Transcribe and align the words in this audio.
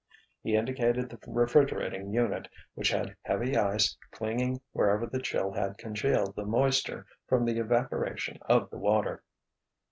He 0.41 0.55
indicated 0.55 1.09
the 1.11 1.19
refrigerating 1.27 2.11
unit 2.11 2.47
which 2.73 2.89
had 2.89 3.15
heavy 3.21 3.55
ice 3.55 3.95
clinging 4.09 4.59
wherever 4.71 5.05
the 5.05 5.21
chill 5.21 5.51
had 5.51 5.77
congealed 5.77 6.35
the 6.35 6.43
moisture 6.43 7.05
from 7.27 7.45
the 7.45 7.59
evaporation 7.59 8.39
of 8.49 8.71
the 8.71 8.79
water. 8.79 9.21